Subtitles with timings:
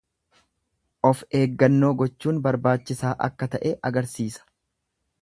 [1.09, 4.51] Of eeggannoo gochuun barbaachisaa akka ta'e agarsiisa.